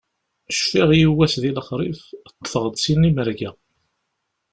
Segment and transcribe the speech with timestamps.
[0.57, 2.01] Cfiɣ yiwwas di lexrif,
[2.35, 3.51] ṭṭfeɣ-d sin imerga.